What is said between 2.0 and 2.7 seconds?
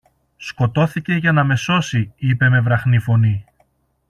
είπε με